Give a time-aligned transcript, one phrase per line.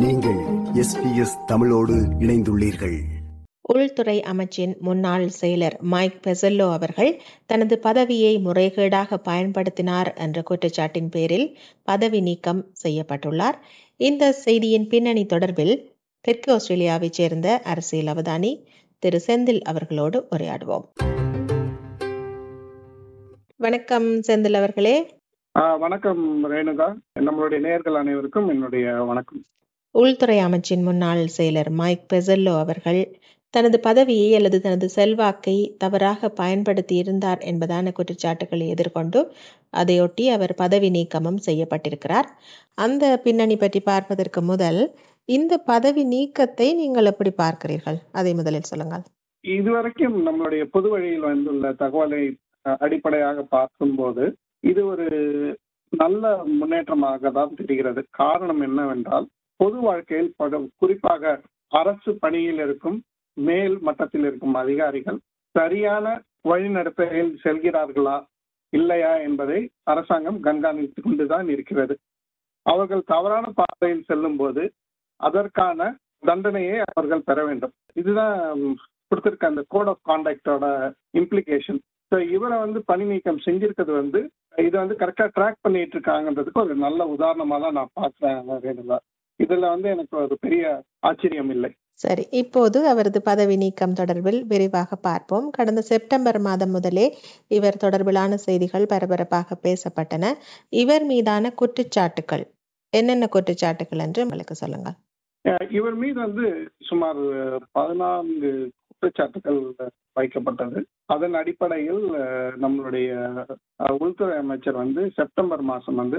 [0.00, 0.40] நீங்கள்
[0.74, 2.96] எஸ்பிஎஸ் தமிழோடு இணைந்துள்ளீர்கள்.
[3.60, 12.20] உள்துறை அமைச்சின் முன்னாள் செயலர் மைக் பெசல்லோ அவர்கள் தனது பதவியை முறைகேடாக பயன்படுத்தினார் என்ற குற்றச்சாட்டின் பேரில் பதவி
[12.20, 13.54] நீக்கம் செய்யப்பட்டுள்ளார்.
[13.96, 15.84] இந்த செய்தியின் பின்னணி தொடர்பில்
[16.20, 18.64] தெற்கு ஆஸ்திரேலியாவைச் சேர்ந்த அரசியல் அவதானி
[18.98, 20.84] திரு செந்தில் அவர்களோடு உரையாடுவோம்.
[23.56, 25.18] வணக்கம் செந்தில் அவர்களே.
[25.78, 26.94] வணக்கம் ரேணுகா.
[27.20, 29.44] நம்மளுடைய நேயர்கள் அனைவருக்கும் என்னுடைய வணக்கம்.
[29.94, 33.00] உள்துறை அமைச்சின் முன்னாள் செயலர் மைக் பெசல்லோ அவர்கள்
[33.54, 39.20] தனது பதவியை அல்லது தனது செல்வாக்கை தவறாக பயன்படுத்தி இருந்தார் என்பதான குற்றச்சாட்டுகளை எதிர்கொண்டு
[39.72, 42.28] அதையொட்டி அவர் பதவி நீக்கமும் செய்யப்பட்டிருக்கிறார்.
[42.74, 44.80] அந்த பின்னணி பற்றி பார்ப்பதற்கு முதல்
[45.28, 47.98] இந்த பதவி நீக்கத்தை நீங்கள் எப்படி பார்க்கிறீர்கள்?
[48.12, 49.04] அதை முதலில் சொல்லுங்கள்.
[49.44, 52.22] இதுவரைக்கும் நம்மளுடைய பொது வழியில் வந்துள்ள தகவலை
[52.84, 54.24] அடிப்படையாக பார்க்கும்போது
[54.64, 55.06] இது ஒரு
[55.92, 56.24] நல்ல
[56.60, 58.00] முன்னேற்றமாக தான் தெரிகிறது.
[58.22, 59.28] காரணம் என்னவென்றால்
[59.60, 61.24] பொது வாழ்க்கையில் பல- குறிப்பாக
[61.72, 62.98] அரசு பணியில் இருக்கும்
[63.36, 65.18] மேல் மட்டத்தில் இருக்கும் அதிகாரிகள்
[65.54, 66.06] சரியான
[66.44, 68.16] வழிநடத்தையில் செல்கிறார்களா
[68.72, 71.94] இல்லையா என்பதை அரசாங்கம் கண்காணித்துக் கொண்டுதான் இருக்கிறது.
[72.66, 74.62] அவர்கள் தவறான பாதையில் செல்லும் போது
[75.20, 75.78] அதற்கான
[76.22, 77.72] தண்டனையை அவர்கள் பெற வேண்டும்.
[77.96, 78.36] இதுதான்
[79.10, 80.66] கொடுத்திருக்க அந்த கோட் ஆஃப் கான்டாக்டோட
[81.14, 81.80] இம்ப்ளிகேஷன்
[82.12, 84.20] ஸோ இவரை வந்து பணி நீக்கம் செஞ்சிருக்கிறது வந்து
[84.58, 88.98] இதை வந்து கரெக்டாக ட்ராக் பண்ணிட்டு இருக்காங்கன்றதுக்கு ஒரு நல்ல உதாரணமாக தான் நான் பார்க்குறேன் ரேணுகா
[89.42, 91.70] இதுல வந்து எனக்கு ஒரு பெரிய ஆச்சரியம் இல்லை.
[91.92, 95.50] சரி இப்போது அவரது பதவி நீக்கம் தொடர்பில் விரிவாக பார்ப்போம்.
[95.50, 97.06] கடந்த செப்டம்பர் மாதம் முதலே
[97.48, 100.24] இவர் தொடர்பிலான செய்திகள் பரபரப்பாக பேசப்பட்டன.
[100.68, 102.44] இவர் மீதான குற்றச்சாட்டுகள்
[102.92, 104.96] என்னென்ன குற்றச்சாட்டுகள் என்று உங்களுக்கு சொல்லுங்கள்.
[105.48, 106.46] அஹ் இவர் மீது வந்து
[106.80, 107.20] சுமார்
[107.72, 108.50] பதினான்கு
[108.92, 109.60] குற்றச்சாட்டுகள்
[110.20, 110.78] வைக்கப்பட்டது.
[111.06, 112.02] அதன் அடிப்படையில்
[112.62, 113.10] நம்மளுடைய
[113.98, 116.18] உள்துறை அமைச்சர் வந்து செப்டம்பர் மாதம் வந்து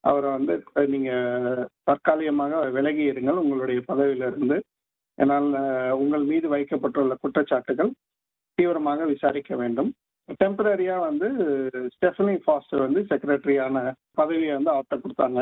[0.00, 0.54] அவரை வந்து
[0.86, 3.40] நீங்கள் தற்காலிகமாக விலகி இருங்கள்.
[3.42, 4.58] உங்களுடைய பதவியிலிருந்து.
[5.18, 5.48] என்னால்
[5.92, 7.90] உங்கள் மீது வைக்கப்பட்டுள்ள குற்றச்சாட்டுகள்
[8.54, 9.90] தீவிரமாக விசாரிக்க வேண்டும்.
[10.44, 11.28] டெம்பரரியாக வந்து
[11.94, 13.76] ஸ்டெஃபனி ஃபாஸ்டர் வந்து செக்ரட்டரியான
[14.14, 15.40] பதவியை வந்து அவர்கிட்ட கொடுத்தாங்க.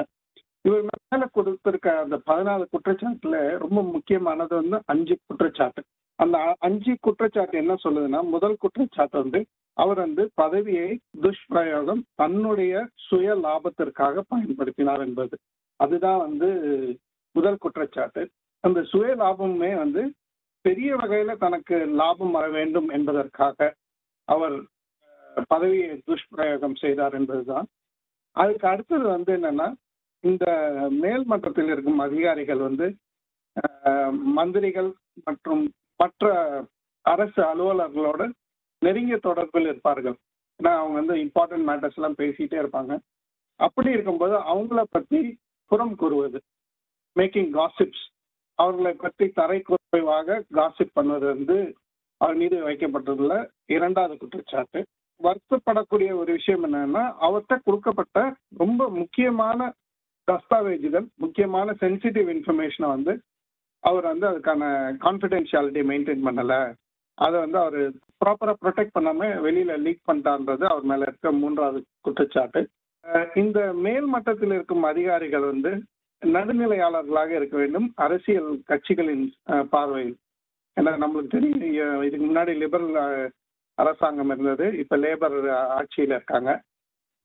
[0.66, 5.82] இவர் மேலே கொடுத்துருக்க அந்த பதினாலு குற்றச்சாட்டில் ரொம்ப முக்கியமானது வந்து அஞ்சு குற்றச்சாட்டு.
[6.18, 9.40] அந்த அஞ்சு குற்றச்சாட்டு என்ன சொல்லுதுன்னா முதல் குற்றச்சாட்டு வந்து
[9.76, 10.88] அவர் வந்து பதவியை
[11.22, 12.72] துஷ்பிரயோகம் தன்னுடைய
[13.08, 15.34] சுய லாபத்திற்காக பயன்படுத்தினார் என்பது.
[15.80, 16.48] அதுதான் வந்து
[17.36, 18.22] முதல் குற்றச்சாட்டு.
[18.64, 20.02] அந்த சுய லாபமுமே வந்து
[20.64, 23.68] பெரிய வகையில தனக்கு லாபம் வர வேண்டும் என்பதற்காக
[24.28, 24.56] அவர்
[25.48, 27.66] பதவியை துஷ்பிரயோகம் செய்தார் என்பதுதான்.
[28.36, 29.68] அதுக்கு அடுத்தது வந்து என்னன்னா
[30.24, 30.46] இந்த
[31.02, 32.86] மேல் மட்டத்தில் இருக்கும் அதிகாரிகள் வந்து
[34.38, 34.90] மந்திரிகள்
[35.24, 35.62] மற்றும்
[36.02, 36.32] மற்ற
[37.04, 38.22] அரசு அலுவலர்களோட
[38.82, 40.16] நெருங்கிய தொடர்பில் இருப்பார்கள்.
[40.60, 42.94] ஏன்னா அவங்க வந்து இம்பார்ட்டன்ட் மேட்டர்ஸ் எல்லாம் பேசிட்டே இருப்பாங்க.
[43.60, 45.20] அப்படி இருக்கும்போது அவங்கள பற்றி
[45.70, 46.38] புறம் கூறுவது
[47.16, 48.04] மேக்கிங் காசிப்ஸ்
[48.58, 51.56] அவர்களை பற்றி தரை குறைவாக காசிப் பண்ணுவது வந்து
[52.20, 53.32] அவர் மீது வைக்கப்பட்டுள்ள
[53.66, 54.80] இரண்டாவது குற்றச்சாட்டு.
[55.20, 58.18] வருத்தப்படக்கூடிய ஒரு விஷயம் என்னன்னா அவர்கிட்ட கொடுக்கப்பட்ட
[58.56, 59.68] ரொம்ப முக்கியமான
[60.28, 63.12] தஸ்தாவேஜுகள் முக்கியமான சென்சிட்டிவ் இன்ஃபர்மேஷனை வந்து
[63.88, 64.62] அவர் வந்து அதுக்கான
[65.04, 66.60] கான்ஃபிடென்ஷியாலிட்டி மெயின்டைன் பண்ணலை.
[67.24, 67.80] அதை வந்து அவர்
[68.22, 72.60] ப்ராப்பராக ப்ரொடெக்ட் பண்ணாமல் வெளியில் லீக் பண்ணிட்டான்றது அவர் மேலே இருக்க மூன்றாவது குற்றச்சாட்டு.
[73.42, 75.70] இந்த மேல் மட்டத்தில் இருக்கும் அதிகாரிகள் வந்து
[76.22, 77.86] நடுநிலையாளர்களாக இருக்க வேண்டும்.
[78.06, 79.26] அரசியல் கட்சிகளின்
[79.74, 80.16] பார்வையில்.
[80.76, 82.98] ஏன்னா நம்மளுக்கு தெரியும் இதுக்கு முன்னாடி லிபரல்
[83.78, 84.66] அரசாங்கம் இருந்தது.
[84.82, 85.36] இப்போ லேபர்
[85.78, 86.52] ஆட்சியில் இருக்காங்க.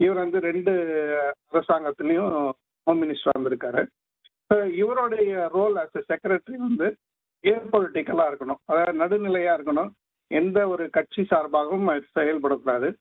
[0.03, 0.71] இவர் வந்து ரெண்டு
[1.53, 2.31] அரசாங்கத்திலையும்
[2.87, 3.81] ஹோம் மினிஸ்டர் வந்திருக்காரு
[4.73, 6.95] இவருடைய ரோல் அஸ் a செக்ரட்டரி வந்து
[7.39, 8.61] ஏர் பொலிட்டிக்கலாக இருக்கணும்.
[8.65, 9.91] அதாவது நடுநிலையாக இருக்கணும்.
[10.27, 12.93] எந்த ஒரு கட்சி சார்பாகவும் செயல்படக்கூடாது.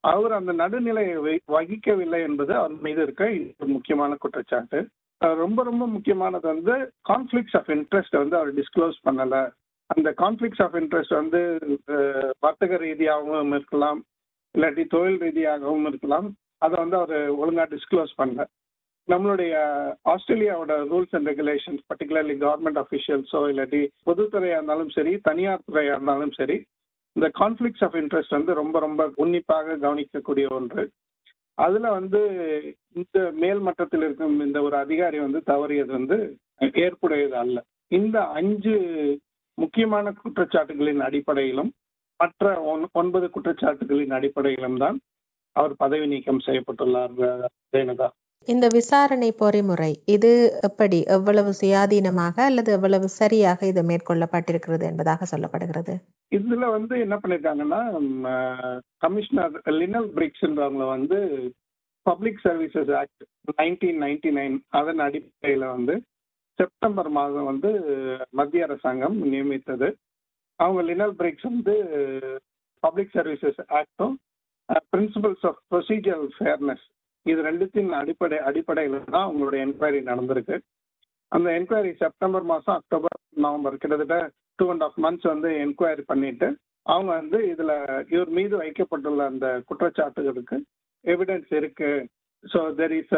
[0.00, 3.30] அவர் அந்த நடுநிலையை வகிக்கவில்லை என்பது அவர் மீது இருக்க
[3.66, 4.88] முக்கியமான குற்றச்சாட்டு.
[5.18, 6.74] ரொம்ப ரொம்ப முக்கியமானது வந்து
[7.08, 9.42] கான்ஃப்ளிக்ஸ் ஆஃப் இன்ட்ரெஸ்ட் வந்து அவர் டிஸ்க்ளோஸ் பண்ணலை.
[9.86, 11.40] அந்த கான்ஃப்ளிக்ஸ் ஆஃப் இன்ட்ரெஸ்ட் வந்து
[12.40, 14.04] வர்த்தக ரீதியாகவும் இருக்கலாம்.
[14.58, 16.34] இல்லாட்டி தொழில் ரீதியாகவும் இருக்கலாம்.
[16.58, 18.44] அதை வந்து அவர் ஒழுங்காக டிஸ்க்ளோஸ் பண்ணல.
[19.08, 19.54] நம்மளுடைய
[20.04, 26.56] ஆஸ்திரேலியாவோட rules and regulations particularly government அஃபிஷியல்ஸோ இல்லாட்டி பொதுத்துறையா இருந்தாலும் சரி தனியார் துறையா இருந்தாலும் சரி
[27.16, 30.82] இந்த கான்ஃபிளிக்ஸ் ஆஃப் இன்ட்ரெஸ்ட் வந்து ரொம்ப ரொம்ப உன்னிப்பாக கவனிக்கக்கூடிய ஒன்று.
[31.58, 32.20] அதுல வந்து
[32.94, 36.16] இந்த மேல் மட்டத்தில் இருக்கும் இந்த ஒரு அதிகாரி வந்து தவறியது வந்து
[36.78, 37.58] ஏற்புடையது அல்ல.
[37.92, 38.74] இந்த அஞ்சு
[39.58, 41.70] முக்கியமான குற்றச்சாட்டுகளின் அடிப்படையிலும்
[42.20, 44.98] மற்ற ஒன்- ஒன்பது குற்றச்சாட்டுகளின் அடிப்படையிலும் தான்
[45.56, 47.46] அவர் பதவி நீக்கம் செய்யப்பட்டுள்ளார் அஹ்,
[47.76, 48.08] ரேணுகா.
[48.48, 50.30] இந்த விசாரணை பொறிமுறை இது
[50.68, 55.94] எப்படி எவ்வளவு சுயாதீனமாக அல்லது எவ்வளவு சரியாக இது மேற்கொள்ளப்பட்டிருக்கிறது என்பதாக சொல்லப்படுகிறது?
[56.32, 57.80] இதுல வந்து என்ன பண்ணிருக்காங்கன்னா
[59.04, 61.18] கமிஷனர் லினல் பிரிக்ஸ்ன்றவங்களை வந்து
[62.06, 63.24] public services act
[63.60, 65.94] nineteen ninety nine அதன் அடிப்படையில வந்து
[66.58, 67.70] செப்டம்பர் மாதம் வந்து
[68.30, 69.90] மத்திய அரசாங்கம் நியமித்தது.
[70.60, 71.74] அவங்க லினல் பிரிக்ஸ் வந்து
[72.82, 74.16] பப்ளிக் சர்வீசஸ் ஆக்டும்
[74.92, 76.84] பிரின்சிபல்ஸ் ஆஃப் ப்ரொசீஜர் ஃபேர்னஸ்
[77.30, 80.56] இது ரெண்டுத்தின் அடிப்படை அடிப்படையில் தான் அவங்களுடைய என்கொயரி நடந்திருக்கு.
[81.36, 84.16] அந்த என்கொயரி செப்டம்பர் மாதம் அக்டோபர் நவம்பர் கிட்டத்தட்ட
[84.58, 86.48] டூ அண்ட் ஆஃப் மந்த்ஸ் வந்து என்கொயரி பண்ணிட்டு
[86.92, 87.76] அவங்க வந்து இதில்
[88.14, 90.56] இவர் மீது வைக்கப்பட்டுள்ள அந்த குற்றச்சாட்டுகளுக்கு
[91.04, 91.90] எவிடன்ஸ் இருக்கு.
[92.44, 93.14] So there is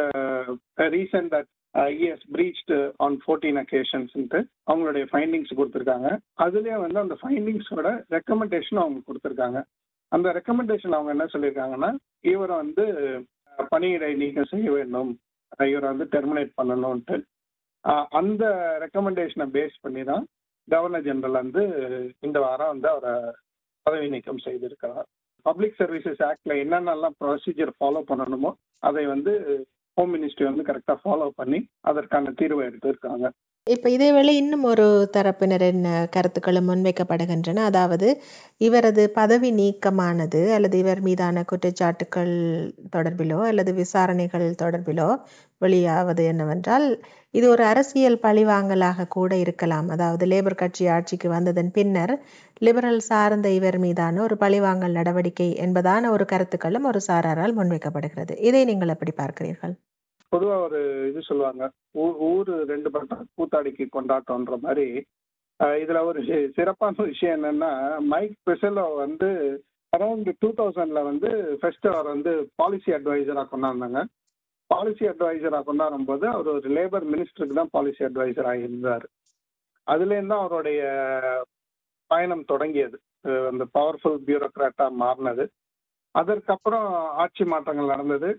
[0.97, 1.51] reason that
[1.99, 4.41] he's breached on fourteen அக்கேஷன்ஸ்ன்ட்டு
[4.71, 6.11] அவங்களுடைய ஃபைண்டிங்ஸ் கொடுத்துருக்காங்க.
[6.45, 9.61] அதுலேயே வந்து அந்த ஃபைண்டிங்ஸோட ரெக்கமெண்டேஷன் அவங்க கொடுத்துருக்காங்க.
[10.13, 11.91] அந்த ரெக்கமெண்டேஷன் அவங்க என்ன சொல்லியிருக்காங்கன்னா
[12.33, 12.85] இவரை வந்து
[13.73, 15.11] பணியிடை நீக்கம் செய்ய வேண்டும்.
[15.71, 17.17] இவரை வந்து டெர்மினேட் பண்ணணும்ன்ட்டு.
[18.21, 18.45] அந்த
[18.85, 20.25] ரெக்கமெண்டேஷனை பேஸ் பண்ணி தான்
[20.69, 21.63] கவர்னர் ஜெனரல் வந்து
[22.27, 23.15] இந்த வாரம் வந்து அவரை
[23.87, 25.07] பதவி நீக்கம் செய்திருக்கிறார்.
[25.47, 28.51] பப்ளிக் சர்வீசஸ் ஆக்ட்ல என்னென்னலாம் ப்ரொசீஜர் ஃபாலோ பண்ணணுமோ
[28.89, 29.33] அதை வந்து
[29.97, 31.59] ஹோம் மினிஸ்ட்ரி வந்து கரெக்டாக ஃபாலோ பண்ணி
[31.91, 33.27] அதற்கான தீர்வை எடுத்திருக்காங்க.
[33.67, 34.85] இப்ப இதேவேளை இன்னும் ஒரு
[35.15, 37.63] தரப்பினரின் கருத்துக்களும் முன்வைக்கப்படுகின்றன?
[37.65, 38.09] அதாவது
[38.61, 42.33] இவரது பதவி நீக்கமானது அல்லது இவர் மீதான குற்றச்சாட்டுக்கள்
[42.93, 45.09] தொடர்பிலோ அல்லது விசாரணைகள் தொடர்பிலோ
[45.61, 46.87] வெளியாவது என்னவென்றால்
[47.35, 49.89] இது ஒரு அரசியல் பழிவாங்கலாக கூட இருக்கலாம்.
[49.89, 52.15] அதாவது லேபர் கட்சி ஆட்சிக்கு வந்ததன் பின்னர்
[52.63, 58.37] லிபரல் சார்ந்த இவர் மீதான ஒரு பழிவாங்கல் நடவடிக்கை என்பதான ஒரு கருத்துக்களும் ஒரு சாராரால் முன்வைக்கப்படுகிறது.
[58.43, 59.75] இதை நீங்கள் எப்படி பார்க்கிறீர்கள்?
[60.35, 61.65] பொதுவா ஒரு இது சொல்லுவாங்க
[62.31, 64.87] ஊர் ரெண்டு பட்டம் கூத்தாடிக்கு கொண்டாட்டம்ன்ற மாதிரி.
[65.83, 66.21] இதுல ஒரு
[66.57, 67.71] சிறப்பான விஷயம் என்னன்னா
[68.13, 69.29] மைக் பெசலோ வந்து
[69.93, 71.29] அரௌண்ட் டூ தௌசண்ட்ல வந்து
[71.61, 74.01] ஃபர்ஸ்ட் அவர் வந்து பாலிசி அட்வைசரா கொண்டாந்தாங்க
[74.71, 79.07] பாலிசி அட்வைசரா கொண்டாடும் போது அவர் ஒரு லேபர் மினிஸ்டருக்கு தான் பாலிசி அட்வைசராக இருந்தார்
[79.87, 80.83] அதுலேருந்து தான் அவருடைய
[82.11, 82.97] பயணம் தொடங்கியது.
[83.51, 85.45] அந்த பவர்ஃபுல் பியூரோக்ராட்டா மாறினது.
[86.15, 86.89] அதற்கப்புறம்
[87.23, 88.31] ஆட்சி மாற்றங்கள் நடந்தது.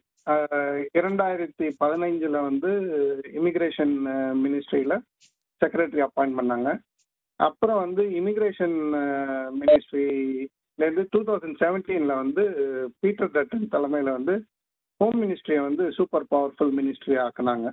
[0.98, 2.72] இரண்டாயிரத்தி பதினைஞ்சில் வந்து
[3.40, 3.96] இமிக்ரேஷன்
[4.44, 4.96] மினிஸ்ட்ரியில்
[5.62, 6.70] செக்ரட்டரி அப்பாயிண்ட் பண்ணாங்க.
[7.40, 8.78] அப்புறம் வந்து இமிக்ரேஷன்
[9.60, 12.44] மினிஸ்ட்ரிலேருந்து டூ தௌசண்ட் செவன்டீனில் வந்து
[13.04, 14.36] பீட்டர் டட்டன் தலைமையில் வந்து
[15.02, 17.68] ஹோம் மினிஸ்ட்ரியை வந்து சூப்பர் பவர்ஃபுல் மினிஸ்ட்ரி ஆக்குனாங்க.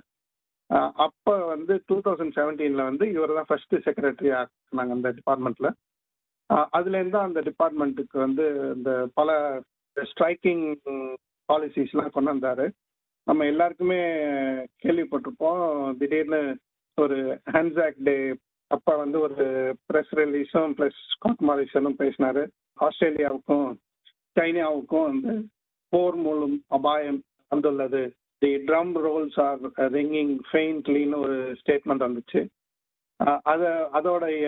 [1.05, 5.71] அப்போ வந்து டூ தௌசண்ட் செவன்டீனில் வந்து இவர் தான் ஃபஸ்ட்டு செக்ரட்டரி ஆக்குனாங்க அந்த டிபார்ட்மெண்ட்டில்
[6.77, 8.45] அதுலேருந்து அந்த டிபார்ட்மெண்ட்டுக்கு வந்து
[8.75, 9.29] இந்த பல
[9.97, 10.65] ஸ்ட்ரைக்கிங்
[11.53, 12.65] பாலிசிஸ்லாம் கொண்டு வந்தார்.
[13.27, 14.01] நம்ம எல்லாருக்குமே
[14.83, 15.65] கேள்விப்பட்டிருப்போம்.
[15.99, 16.41] திடீர்னு
[16.97, 17.19] ஒரு
[17.53, 18.17] ஹேண்ட்ஸாக் டே
[18.71, 19.45] அப்போ வந்து ஒரு
[19.89, 22.39] ப்ரெஸ் ரிலீஸும் ப்ளஸ் ஸ்காட் மாரிசனும் பேசினார்.
[22.85, 23.67] ஆஸ்திரேலியாவுக்கும்
[24.35, 25.33] சைனாவுக்கும் வந்து
[25.93, 27.19] போர் மூலம் அபாயம்
[27.51, 28.01] வந்துள்ளது.
[28.41, 29.59] The drum rolls are
[29.97, 32.41] ringing ஃபெயின்ட்லின்னு ஒரு ஸ்டேட்மெண்ட் வந்துச்சு.
[33.51, 34.47] அதை அதோடைய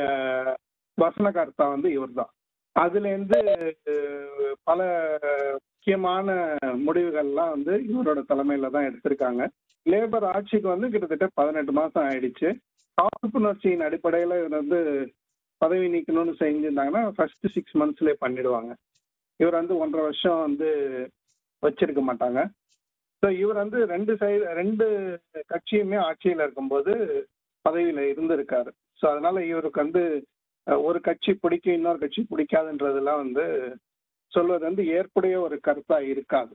[0.98, 2.32] வசனகர்த்தா வந்து இவர் தான்
[2.76, 3.40] அதுலேருந்து
[4.70, 4.80] பல
[5.88, 6.36] முக்கியமான
[6.86, 9.42] முடிவுகள்லாம் வந்து இவரோட தலைமையில தான் எடுத்திருக்காங்க.
[9.86, 12.50] லேபர் ஆட்சிக்கு வந்து கிட்டத்தட்ட பதினெட்டு மாதம் ஆயிடுச்சு.
[12.98, 14.80] காப்புணர்ச்சியின் அடிப்படையில் இவர் வந்து
[15.62, 18.72] பதவி நீக்கணும்னு செஞ்சிருந்தாங்கன்னா ஃபர்ஸ்ட் சிக்ஸ் மந்த்ஸ்லேயே பண்ணிடுவாங்க.
[19.40, 20.70] இவர் வந்து ஒன்றரை வருஷம் வந்து
[21.64, 22.42] வச்சிருக்க மாட்டாங்க.
[23.24, 24.88] ஸோ இவர் வந்து ரெண்டு சைடு ரெண்டு
[25.54, 26.94] கட்சியுமே ஆட்சியில் இருக்கும்போது
[27.66, 28.72] பதவியில் இருந்திருக்காரு.
[29.02, 30.04] ஸோ அதனால இவருக்கு வந்து
[30.88, 33.46] ஒரு கட்சி பிடிக்கும் இன்னொரு கட்சி பிடிக்காதுன்றதெல்லாம் வந்து
[34.38, 36.54] சொல்வது வந்து ஏற்புடைய ஒரு கருத்தா இருக்காது.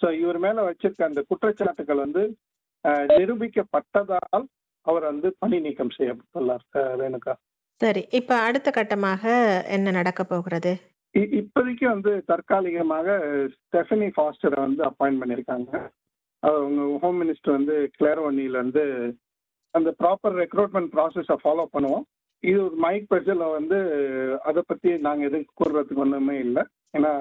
[0.00, 2.22] ஸோ இவர் மேல வச்சிருக்க அந்த குற்றச்சாட்டுகள் வந்து
[3.18, 4.46] நிரூபிக்கப்பட்டதால்
[4.86, 6.66] அவர் வந்து பணி நீக்கம் செய்யப்பட்டுள்ளார்
[7.02, 7.34] ரேணுகா.
[7.80, 9.22] சரி இப்ப அடுத்த கட்டமாக
[9.76, 10.72] என்ன நடக்க போகிறது?
[11.38, 13.16] இப்போதைக்கு வந்து தற்காலிகமாக
[13.54, 15.70] ஸ்டெஃபனி ஃபாஸ்டரை வந்து அப்பாயிண்ட் பண்ணியிருக்காங்க.
[16.42, 18.84] அவங்க ஹோம் மினிஸ்டர் வந்து கிளேரோனியில் வந்து
[19.74, 22.04] அந்த ப்ராப்பர் ரெக்ரூட்மெண்ட் ப்ராசஸை ஃபாலோ பண்ணுவோம்.
[22.44, 23.78] இது ஒரு மைக் பெர்சல வந்து
[24.48, 26.64] அதை பற்றி நாங்கள் எதுவும் கூறுறதுக்கு ஒன்றுமே இல்லை.
[26.94, 27.12] ஏன்னா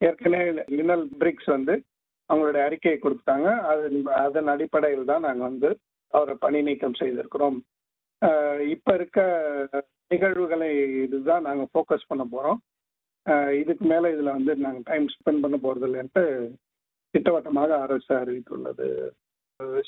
[0.00, 0.46] ஏற்கனவே
[0.78, 1.74] லினல் பிரிக்ஸ் வந்து
[2.30, 3.48] அவங்களுடைய அறிக்கையை கொடுத்தாங்க.
[3.70, 3.86] அது
[4.24, 5.68] அதன் அடிப்படையில் தான் நாங்கள் வந்து
[6.14, 7.58] அவரை பணி நீக்கம் செய்திருக்கிறோம்.
[8.74, 9.20] இப்போ இருக்க
[10.12, 10.70] நிகழ்வுகளை
[11.04, 12.60] இதுதான் நாங்கள் ஃபோக்கஸ் பண்ண போகிறோம்
[13.60, 16.24] இதுக்கு மேலே இதில் வந்து நாங்கள் டைம் ஸ்பெண்ட் பண்ண போகிறது இல்லைன்ட்டு
[17.14, 18.88] திட்டவட்டமாக அரசு அறிவித்துள்ளது.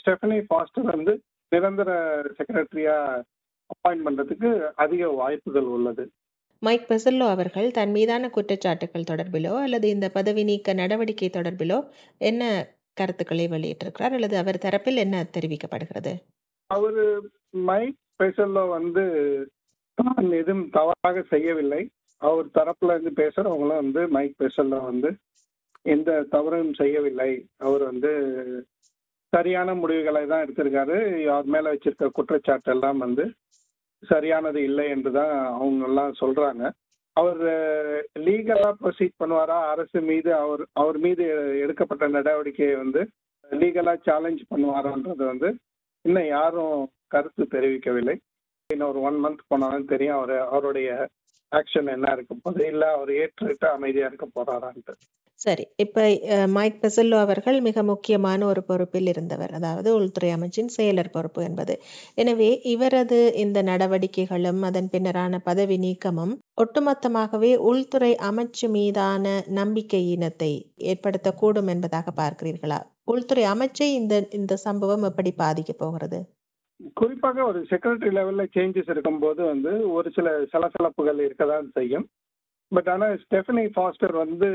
[0.01, 1.15] ஸ்டெஃபனி ஃபாஸ்டர் வந்து
[1.53, 1.91] நிரந்தர
[2.39, 3.23] செக்ரட்டரியாக
[3.73, 4.51] அப்பாயிண்ட் பண்ணுறதுக்கு
[4.85, 6.05] அதிக வாய்ப்புகள் உள்ளது.
[6.63, 11.79] மைக் பெசல்லோ அவர்கள் தன் மீதான குற்றச்சாட்டுகள் தொடர்பிலோ அல்லது இந்த பதவி நீக்க நடவடிக்கை தொடர்பிலோ
[12.21, 12.43] என்ன
[12.97, 14.15] கருத்துக்களை வெளியிட்டிருக்கிறார்?
[14.17, 16.13] அல்லது அவர் தரப்பில் என்ன தெரிவிக்கப்படுகிறது?
[16.71, 17.05] அவரு
[17.69, 19.05] மைக் பெசல்லோ வந்து
[19.99, 21.83] தான் எதுவும் தவறாக செய்யவில்லை.
[22.23, 25.11] அவர் தரப்புல இருந்து பேசுறவங்களும் வந்து மைக் பெசல்லோ வந்து
[25.87, 27.31] எந்த தவறும் செய்யவில்லை.
[27.59, 28.11] அவர் வந்து
[29.33, 30.97] சரியான முடிவுகளை தான் எடுத்திருக்காரு.
[31.33, 33.25] அவர் மேல வச்சிருக்க குற்றச்சாட்டு எல்லாம் வந்து
[34.07, 36.71] சரியானது இல்லை என்று தான் அவங்க எல்லாம் சொல்றாங்க.
[37.13, 37.43] அவர்
[38.27, 39.57] லீகலா ப்ரொசீட் பண்ணுவாரா?
[39.73, 41.25] அரசு மீது அவர் அவர் மீது
[41.61, 43.01] எடுக்கப்பட்ட நடவடிக்கையை வந்து
[43.51, 45.51] லீகலா சேலஞ்ச் பண்ணுவாரான்றது வந்து
[46.05, 48.17] இன்னும் யாரும் கருத்து தெரிவிக்கவில்லை.
[48.71, 51.09] இன்னும் ஒரு ஒன் மந்த் போனாலும் தெரியும் அவர் அவருடைய
[51.53, 54.95] ஆக்ஷன் என்ன இருக்க போகுது இல்லை அவர் ஏற்றுக்கிட்டு அமைதியாக இருக்க போறாரான்ட்டு.
[55.41, 55.65] சரி.
[55.77, 56.05] இப்ப
[56.49, 59.53] மைக் பெசல்லோ அவர்கள் மிக முக்கியமான ஒரு பொறுப்பில் இருந்தவர்.
[59.53, 61.75] அதாவது உள்துறை அமைச்சின் செயலர் பொறுப்பு என்பது.
[62.15, 70.53] எனவே இவரது இந்த நடவடிக்கைகளும் அதன் பின்னரான பதவி நீக்கமும் ஒட்டுமொத்தமாகவே உள்துறை அமைச்சு மீதான நம்பிக்கையினத்தை
[70.85, 72.81] ஏற்படுத்தக்கூடும் என்பதாக பார்க்கிறீர்களா?
[73.05, 76.21] உள்துறை அமைச்சை இந்த இந்த சம்பவம் எப்படி பாதிக்க போகிறது?
[76.97, 82.05] குறிப்பாக ஒரு செக்ரட்டரி லெவல்ல சேஞ்சஸ் இருக்கும்போது வந்து ஒரு சில சலசலப்புகள் இருக்கதான் செய்யும்.
[82.73, 84.49] பட் ஆனால் ஸ்டெஃபனி ஃபாஸ்டர் வந்து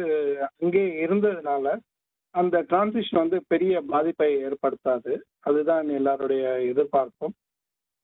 [0.61, 1.75] அங்கே இருந்ததுனால
[2.35, 5.13] அந்த டிரான்சிஷன் வந்து பெரிய பாதிப்பை ஏற்படுத்தாது.
[5.39, 7.33] அதுதான் எல்லாருடைய எதிர்பார்ப்பும்.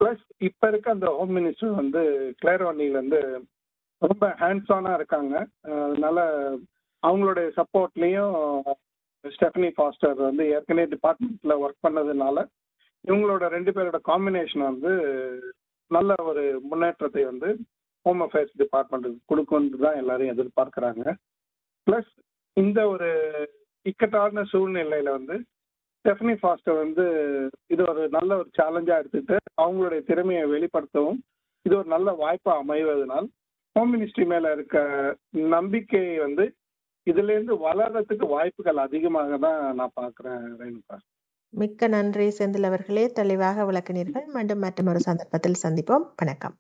[0.02, 2.02] ப்ளஸ் இப்போ இருக்க அந்த ஹோம் மினிஸ்டர் வந்து
[2.42, 3.20] கிளேரோனில் வந்து
[4.02, 5.36] ரொம்ப ஹேண்ட்ஸ் இருக்காங்க.
[5.88, 6.20] அதனால
[7.04, 8.36] அவங்களுடைய சப்போர்ட்லேயும்
[9.26, 12.38] ஸ்டெஃபனி ஃபாஸ்டர் வந்து ஏற்கனவே டிபார்ட்மெண்ட்டில் ஒர்க் பண்ணதுனால
[13.08, 14.92] இவங்களோட ரெண்டு பேரோட காம்பினேஷன் வந்து
[15.92, 17.50] நல்ல ஒரு முன்னேற்றத்தை வந்து
[18.02, 21.14] ஹோம் அஃபேர்ஸ் டிபார்ட்மெண்ட்டுக்கு கொடுக்கும்னு தான் எல்லாரும் எதிர்பார்க்குறாங்க.
[21.88, 22.12] ப்ளஸ்
[22.54, 23.10] இந்த ஒரு
[23.82, 25.36] இக்கட்டான சூழ்நிலையில் வந்து
[26.06, 27.06] ஸ்டெஃபனி ஃபாஸ்டர் வந்து
[27.68, 31.20] இது ஒரு நல்ல ஒரு சேலஞ்சாக எடுத்துகிட்டு அவங்களுடைய திறமையை வெளிப்படுத்தவும்
[31.62, 33.28] இது ஒரு நல்ல வாய்ப்பாக அமைவதனால்
[33.76, 34.78] ஹோம் மினிஸ்ட்ரி மேலே இருக்க
[35.32, 36.46] நம்பிக்கை வந்து
[37.08, 40.98] இதுலேருந்து வளர்றதுக்கு வாய்ப்புகள் அதிகமாக தான் நான் பார்க்குறேன் ரேணுகா.
[41.50, 43.06] மிக்க நன்றி செந்தில் அவர்களே.
[43.12, 44.26] தெளிவாக விளக்கினீர்கள்.
[44.26, 46.06] மீண்டும் மற்றொரு சந்தர்ப்பத்தில் சந்திப்போம்.
[46.16, 46.56] வணக்கம்.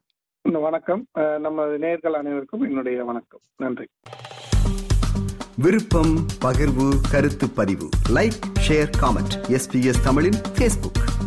[0.51, 1.05] வணக்கம்.
[1.39, 3.39] நம்ம நேர்கள் அனைவருக்கும் என்னுடைய வணக்கம்.
[3.57, 3.87] நன்றி.
[5.55, 7.89] விருப்பம் பகிர்வு கருத்து பதிவு.
[8.09, 11.18] லைக் ஷேர் காமெண்ட் எஸ்பிஎஸ் தமிழின் ஃபேஸ்புக்